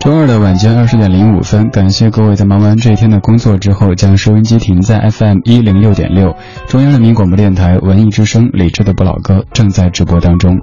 [0.00, 6.34] 周二的晚间二十点零五分，感谢各位在忙完这一天的工作之后，将收音机停在 FM 一零六点六，
[6.66, 10.58] 中央人民广播电台文艺之声，李志的不老歌正在直播当中。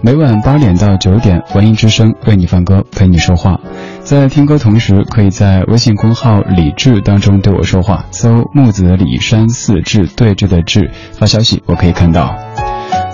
[0.00, 3.60] 每晚八点到九点，文艺之声为你放歌，陪你说话。
[4.04, 12.34] 在听歌同时，可以在微信公号李志当中对我说话，搜木子李山四志对峙的志发消息，我可以看到。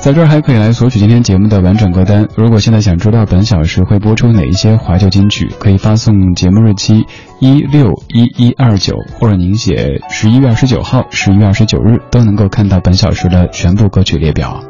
[0.04, 2.28] 在这儿还可以来索取今天节目的完整歌单。
[2.36, 7.06] 如果现在想知道本小时会播出哪一些怀旧金曲，可以发送节目日期
[7.40, 14.62] 一六一一二九，或者您写十一月二十九号、十一月二十九日，都能够看到本小时的全部歌曲列表。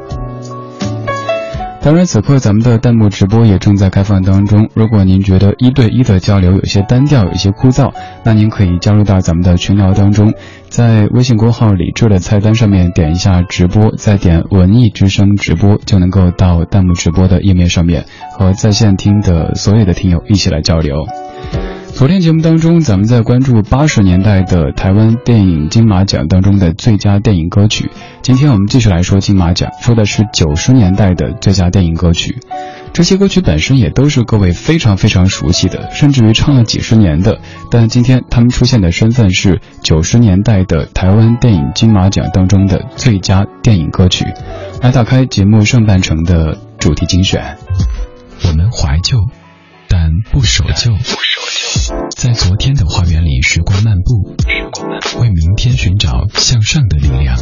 [1.81, 4.69] 当然，此刻咱们的弹幕直播也正在开放当中。
[4.73, 10.33] 如果您觉得一对一的交流有些单调、有些枯燥，那您可以加入到咱们的群聊当中，
[10.69, 18.05] 在微信公号李智的菜单上面点一下直播，再点文艺之声直播，就能够到弹幕直播的页面上面
[18.37, 21.05] 和在线听的所有的听友一起来交流。
[21.93, 27.89] 昨天节目当中，咱们在关注八十年代的台湾电影金马奖当中的最佳电影歌曲。
[28.21, 32.35] 今天我们继续来说金马奖，说的是九十年代的最佳电影歌曲。
[32.95, 37.41] 这些歌曲本身也都是各位非常非常熟悉的，甚至于唱了几十年的。
[37.69, 44.23] 但今天他们出现的身份是九十年代的台湾电影金马奖当中的最佳电影歌曲。
[44.81, 47.57] 来打开节目上半程的主题精选。
[48.45, 49.17] 我们怀旧，
[49.89, 50.93] 但不守旧。
[52.15, 54.37] 在昨天的花园里，时光漫步，
[55.19, 57.37] 为明天寻找向上的力量。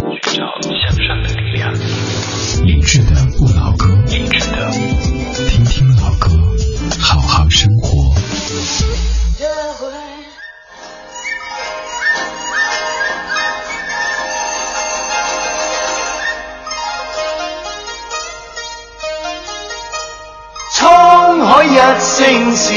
[22.56, 22.74] 笑。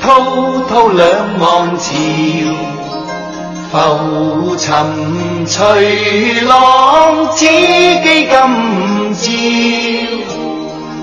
[0.00, 0.06] 滔
[0.68, 1.06] 滔两
[1.38, 1.88] 岸潮，
[3.70, 4.66] 浮沉
[5.46, 7.46] 随浪，只记
[8.02, 8.28] 今
[9.14, 9.22] 朝。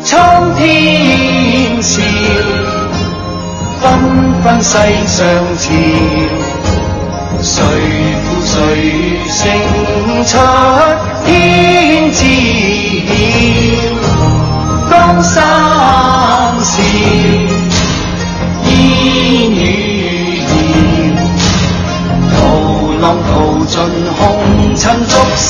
[0.04, 2.02] 苍天笑，
[3.82, 3.84] 纷
[4.42, 4.72] 纷世
[5.06, 5.24] 上
[5.58, 5.66] 潮，
[7.42, 7.54] 谁
[8.24, 8.56] 负谁
[9.28, 9.38] 胜
[10.26, 10.30] 出
[11.26, 11.28] 天
[12.12, 12.20] 知
[13.06, 13.12] 晓。
[14.90, 14.92] 江
[15.24, 15.36] 山
[16.68, 16.84] 笑。
[18.66, 18.72] 烟
[19.52, 19.64] 雨
[20.44, 20.50] 遥，
[22.34, 22.36] 涛
[23.02, 23.32] 浪淘
[23.66, 23.76] 尽
[24.18, 24.20] 红
[24.76, 25.48] 尘俗世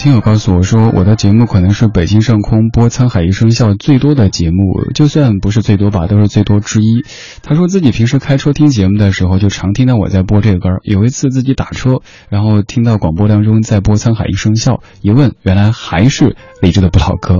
[0.00, 7.04] 听友告诉我说，我的节目可能是北京上空播《沧海一声笑》最多的节目，就算不是最多吧，都是最多之一。
[7.42, 10.70] 他说自己平时开车听节目的时候，就常听到我在播这个歌。
[10.84, 12.00] 有一次自己打车，
[12.30, 17.36] 然后听到广播当中在播《沧海一声笑》，一问，原来还是李志的不老歌。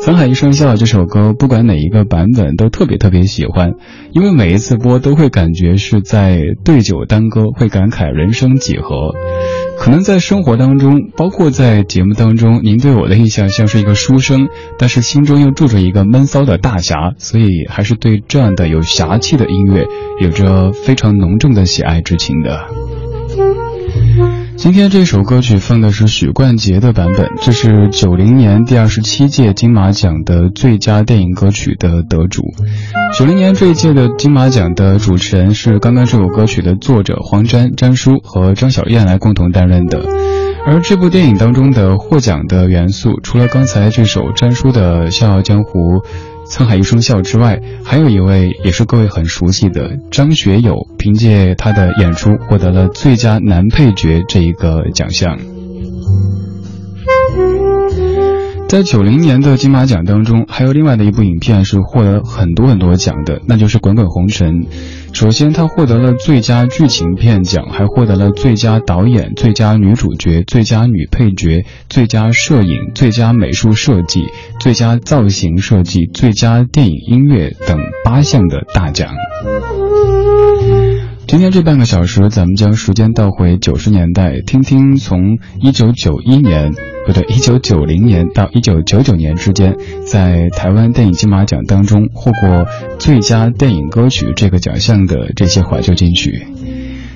[0.00, 3.72] 沧海一声笑这首歌，不管哪一个版本都特别特别喜欢，
[4.12, 9.12] 因为每一次播都会感觉是在对酒当歌，会感慨人生几何。
[9.76, 14.48] 可能在生活当中，包括在节目当中，您对我的印象像是一个书生，
[14.78, 19.84] 但是心中又住着一个闷骚的大侠，所以还是对这样的有侠气的音乐
[20.20, 22.66] 有着非常浓重的喜爱之情的。
[24.58, 32.42] 今天这首歌曲放的是许冠杰的版本，这是九零年第二十七届金马奖的最佳电影歌曲的得主。
[33.16, 40.00] 九零年这一届的金马奖的主持人是刚刚这首歌曲的作者黄沾、沾叔和张小燕来共同担任的。
[40.66, 45.98] 而这部电影当中的获奖的元素，除了刚才这首沾叔的《笑傲江湖》。
[46.50, 55.38] 沧海一声笑之外，还有一位也是各位很熟悉的张学友，凭借他的演出获得了最佳男配角这一个奖项。
[58.68, 64.56] 在九零年的金马奖当中，还有另外的一部影片是获得很多很多奖的，那就是《滚滚红尘》。
[65.14, 74.26] 首先，它获得了最佳剧情片奖，还获得了最佳导演、最佳女主角、最佳女配角、最佳摄影、最佳美术设计、
[74.60, 79.08] 最佳造型设计、最佳电影音乐等八项的大奖。
[81.26, 86.72] 今天这半个小时，咱们将时间倒回九十年代，听听从一九九一年，
[87.08, 92.66] 不对，一九九零年到一九九九年之间，在台湾电影金马奖当中获过
[92.98, 96.46] 最佳电影歌曲这个奖项的这些怀旧金曲。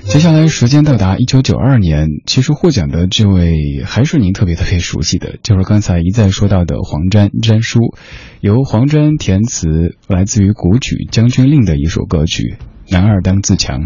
[0.04, 7.94] 接下来时间到达一九九二年，其实获奖的这位还是您特别特别熟悉的，就是刚才一再说到的黄沾沾叔，
[8.40, 12.56] 由黄沾填词，来自于古曲《将军令》的一首歌曲
[12.90, 13.80] 《男儿当自强》。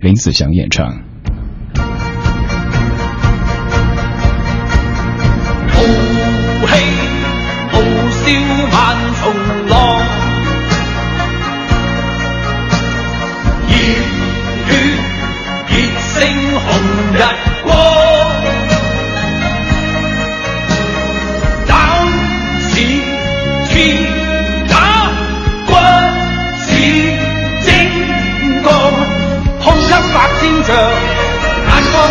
[0.00, 1.02] 林子祥演唱。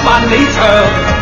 [0.07, 1.17] 万里长，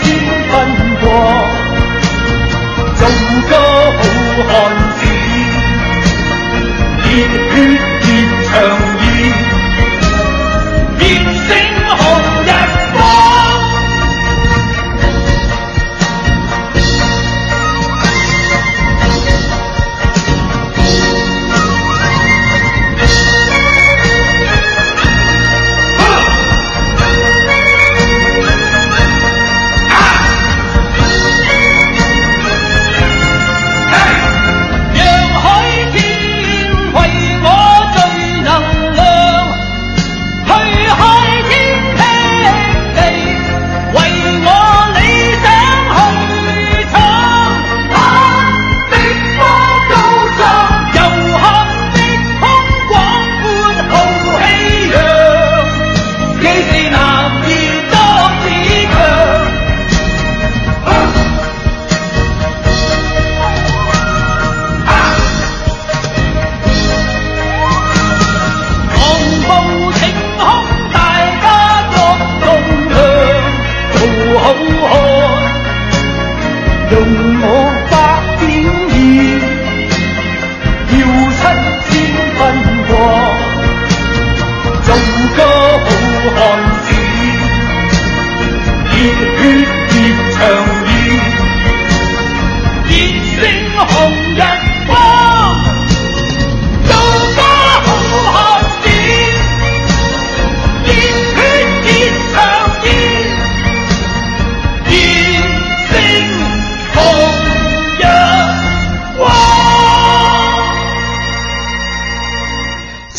[0.00, 0.54] 七千分
[1.00, 1.06] 过
[2.96, 3.00] 做
[3.48, 3.52] 个
[3.98, 4.00] 好
[4.48, 4.52] 汉
[4.98, 5.00] 子
[7.04, 7.14] 热血
[8.00, 8.06] 热
[8.44, 8.87] 肠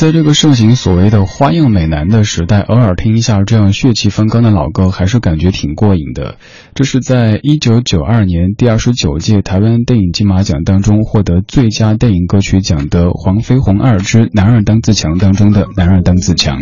[0.09, 6.37] 在这个盛行所谓的花样美男的时代，偶尔听一下这样血气方刚的老歌，还是感觉挺过瘾的。
[6.73, 16.57] 这是在一九九二年第二十九届台湾电影金马奖当中获得最佳电影歌曲奖的黄飞鸿二之男儿当自强当中的男儿当自强。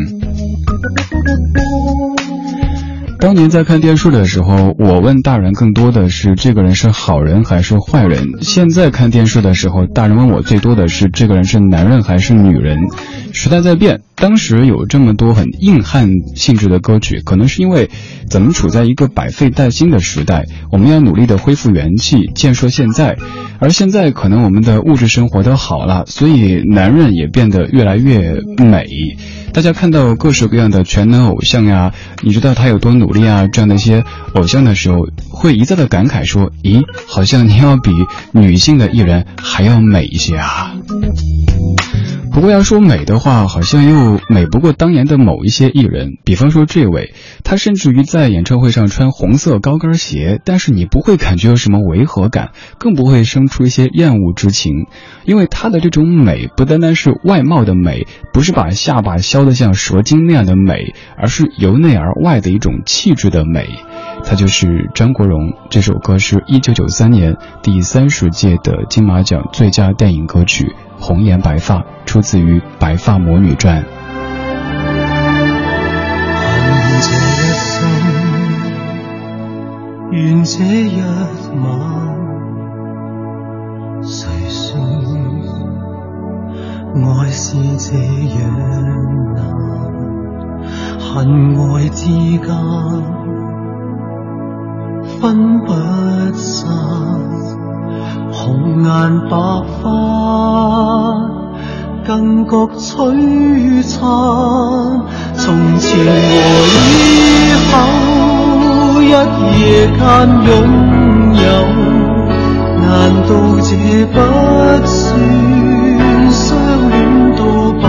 [3.19, 8.27] 当年在看电视的时候，我问大人更多的是这个人是好人还是坏人。
[8.41, 12.77] 现在看电视的时候，大人问我最多的是这个人是男人还是女人。
[13.33, 17.91] 时代在变，当时有这么多很硬汉性质的歌曲，可能是因为
[18.27, 23.15] 咱们处在一个百废待兴的时代，我们要努力的恢复元气，建设现在。
[23.59, 28.87] 而现在可能我们的物质生活都好了，所以男人也变得越来越美。
[29.53, 31.93] 大家看到各式各样的全能偶像呀，
[32.23, 33.47] 你知道他有多努力啊？
[33.47, 37.91] 这样的一些偶像的时候，会一再的感慨说：“咦，好像你要比
[38.31, 40.73] 女性的艺人还要美一些啊。”
[42.37, 46.19] 不过要说美的话，好像又美不过当年的某一些艺人。
[46.23, 54.85] 比方说这位，他甚至于在演唱会上穿红色高跟鞋，但是你不会感觉有什么违和感，更不会生出一些厌恶之情，
[55.25, 63.67] 因为他的这种美不单单是外貌的美，不是把下巴削得像蛇精那样的美，而是由内而外的一种气质的美。
[64.23, 65.53] 他就是张国荣。
[65.71, 70.75] 这首歌是一九九三年第三十届的金马奖最佳电影歌曲。
[70.99, 73.83] 红颜白发出自于《白发魔女传》。
[76.39, 77.75] 恨这一生，
[80.11, 81.01] 愿这一
[81.61, 81.67] 晚，
[84.03, 84.79] 谁说
[86.95, 87.93] 爱是这
[88.39, 88.39] 样
[89.35, 89.37] 难？
[90.99, 91.13] 恨
[91.55, 92.47] 爱之间
[95.19, 95.67] 分不
[96.33, 96.47] 散。
[98.31, 98.87] 红颜
[99.29, 99.35] 白
[99.81, 99.85] 发，
[102.07, 103.99] 更觉璀璨。
[105.35, 106.07] 从前和
[106.71, 107.71] 以后，
[109.01, 109.99] 一夜间
[110.47, 110.49] 拥
[111.35, 111.45] 有，
[112.79, 112.87] 难
[113.27, 113.29] 道
[113.61, 113.69] 这
[114.05, 114.15] 不
[114.87, 114.95] 算
[116.31, 116.45] 相
[116.89, 116.95] 恋
[117.35, 117.39] 到
[117.81, 117.83] 白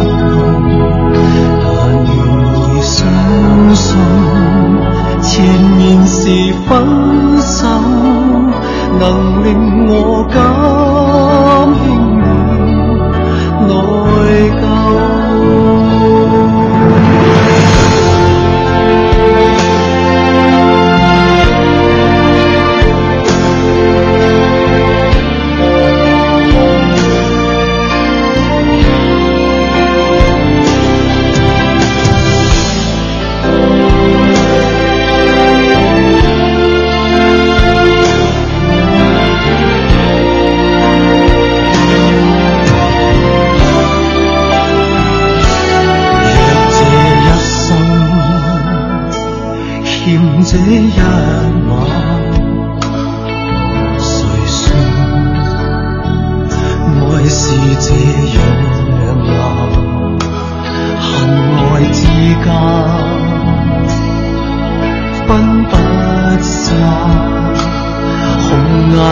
[0.00, 1.14] 头？
[1.60, 1.68] 但
[2.08, 2.10] 愿
[2.48, 2.96] 你相
[3.74, 3.84] 信，
[5.20, 5.30] 前
[5.76, 6.20] 面是
[6.66, 6.70] 分
[7.36, 7.52] 手。
[8.98, 9.02] 能
[9.42, 9.48] 令
[9.88, 9.92] 我
[10.32, 10.36] 感
[13.72, 15.81] 内疚。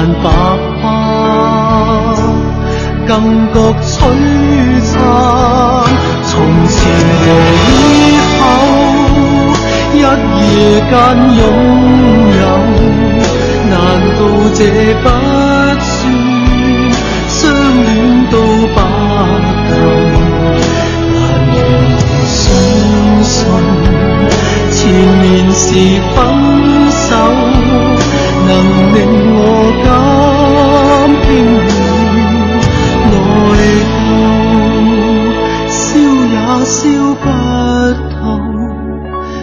[0.00, 0.30] 红颜白
[0.80, 0.84] 发
[3.06, 3.12] 更
[3.52, 3.92] 觉璀
[4.82, 4.92] 璨。
[6.26, 6.32] 从
[6.68, 6.78] 前
[7.20, 7.24] 和
[7.60, 8.40] 以后。
[9.92, 10.00] 一夜
[10.88, 10.92] 间
[11.36, 11.40] 拥
[12.40, 12.42] 有，
[13.68, 13.72] 难
[14.16, 14.18] 道
[14.54, 14.58] 这
[15.02, 15.04] 不
[15.82, 15.88] 算
[17.28, 17.38] 相
[17.84, 17.86] 恋
[18.30, 18.34] 到
[18.74, 18.78] 白
[19.68, 19.70] 头？
[21.12, 21.16] 但
[21.52, 21.56] 愿
[22.26, 22.34] 相
[23.22, 23.34] 信，
[24.72, 24.78] 前
[25.20, 25.60] 面是
[26.14, 26.18] 分
[35.70, 36.78] 烧也烧
[37.14, 37.26] 不
[38.10, 38.20] 透。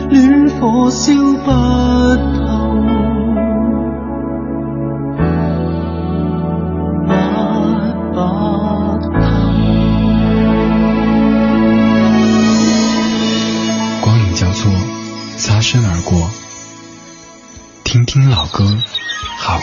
[0.09, 1.13] 恋火烧
[1.45, 2.36] 不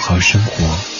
[0.07, 0.94] 好生活。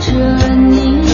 [0.00, 1.09] 着你。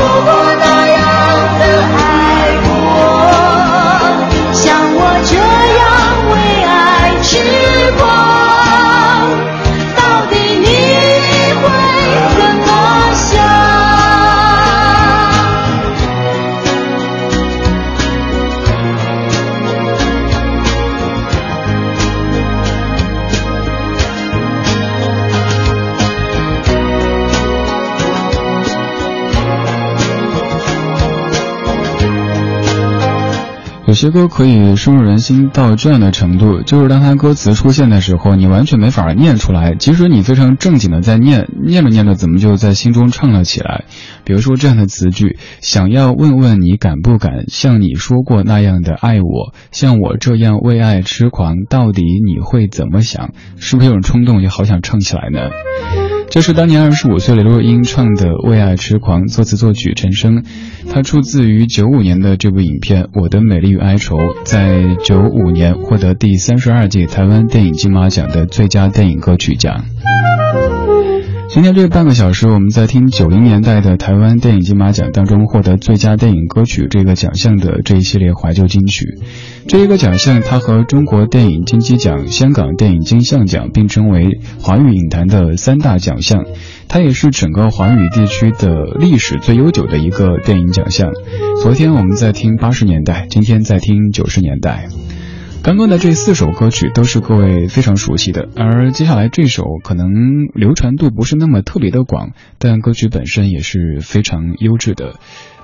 [0.00, 0.49] 有
[34.00, 39.74] 些歌可以深入人心到这样的程度，就是当它歌词出现的时候，你完全没法念出来。
[39.74, 43.84] 即使你非常正经的在念，念着念着，怎么就在心中唱了起来？
[44.24, 53.32] 比如说这样的词句：想要问问你敢不敢像你说过那样的爱我，像我这样为爱痴狂，到底你会怎么想？
[53.58, 55.50] 是不是有种冲动，也好想唱起来呢？
[56.30, 60.44] 这是当年二十五岁的刘若英唱的《为爱痴狂》，作词作曲陈升。
[60.88, 69.84] 它出自于九五年的这部影片《我的美丽与哀愁》，在九五年获得第三十二届台湾电影金马奖的最佳电影歌曲奖。
[71.48, 79.18] 今天这半个小时，我们在听九零年代的台湾电影金马奖当中获得最佳电影歌曲这个奖项的这一系列怀旧金曲。
[79.68, 86.44] 这一个奖项，它和中国电影金鸡奖、香港电影金像奖并称为华语影坛的三大奖项。
[86.88, 91.12] 它也是整个华语地区的历史最悠久的一个电影奖项。
[91.62, 94.88] 昨天我们在听八十年代，今天在听九十年代。
[95.62, 100.08] 刚刚的这四首歌曲都是各位非常熟悉的，而接下来这首可能
[100.54, 105.16] 流传度不是那么特别的广，但歌曲本身也是非常优质的。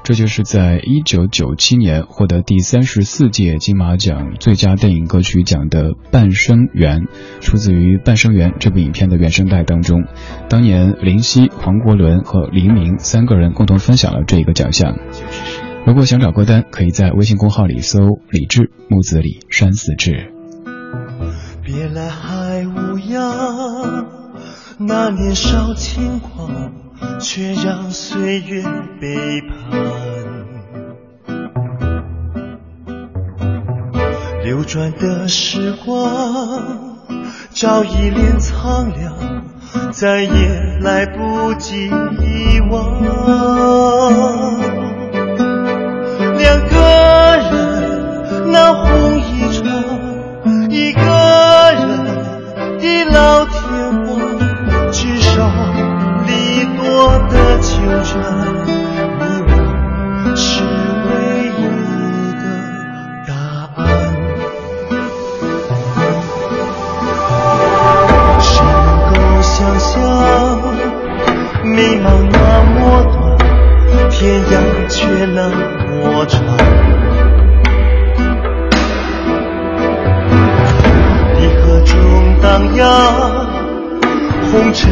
[0.07, 7.01] 这就是在一九九七年获得第三十四届金马奖最佳电影歌曲奖的《半生缘》，
[7.41, 10.05] 出自于《半生缘》这部影片的原声带当中。
[10.49, 14.97] 当年林夕、黄国伦和黎明三个人共同分享了这一个奖项。
[15.85, 17.99] 如果想找歌单，可以在微信公号里搜
[18.31, 20.33] “李志木子李山寺志”。
[21.67, 24.07] 别来还无恙，
[24.79, 26.86] 那年少轻狂。
[27.29, 28.63] 却让岁月
[29.01, 29.57] 背叛。
[34.45, 36.97] 流转的时光
[37.51, 39.13] 早已脸苍凉，
[39.91, 43.03] 再也来不及遗忘。
[46.39, 47.36] 两个
[71.77, 72.39] 迷茫那
[72.73, 73.37] 么短，
[74.09, 74.51] 天涯
[74.89, 76.41] 却那么长。
[81.35, 81.95] 离合中
[82.41, 82.83] 荡漾，
[84.51, 84.91] 红尘